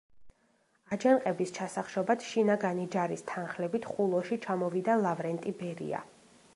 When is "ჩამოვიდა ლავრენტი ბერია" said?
4.49-6.07